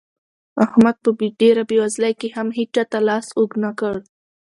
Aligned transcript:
احمد 0.65 0.95
په 1.03 1.09
ډېره 1.41 1.63
بېوزلۍ 1.69 2.13
کې 2.19 2.27
هم 2.35 2.47
هيچا 2.57 2.83
ته 2.91 2.99
لاس 3.07 3.27
اوږد 3.37 3.57
نه 3.63 3.71
کړ. 3.79 3.95